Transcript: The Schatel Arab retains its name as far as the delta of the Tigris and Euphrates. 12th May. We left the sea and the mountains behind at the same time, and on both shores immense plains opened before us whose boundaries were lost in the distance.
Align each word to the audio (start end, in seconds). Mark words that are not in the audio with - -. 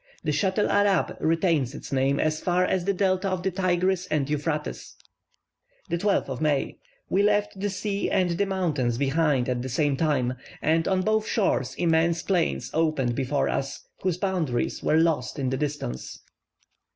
The 0.23 0.31
Schatel 0.31 0.67
Arab 0.67 1.15
retains 1.19 1.75
its 1.75 1.91
name 1.91 2.19
as 2.19 2.41
far 2.41 2.65
as 2.65 2.85
the 2.85 2.91
delta 2.93 3.29
of 3.29 3.43
the 3.43 3.51
Tigris 3.51 4.07
and 4.07 4.27
Euphrates. 4.27 4.95
12th 5.91 6.41
May. 6.41 6.79
We 7.07 7.21
left 7.21 7.59
the 7.59 7.69
sea 7.69 8.09
and 8.09 8.31
the 8.31 8.47
mountains 8.47 8.97
behind 8.97 9.47
at 9.47 9.61
the 9.61 9.69
same 9.69 9.95
time, 9.95 10.33
and 10.59 10.87
on 10.87 11.01
both 11.01 11.27
shores 11.27 11.75
immense 11.75 12.23
plains 12.23 12.71
opened 12.73 13.13
before 13.13 13.47
us 13.47 13.87
whose 14.01 14.17
boundaries 14.17 14.81
were 14.81 14.97
lost 14.97 15.37
in 15.37 15.51
the 15.51 15.57
distance. 15.57 16.19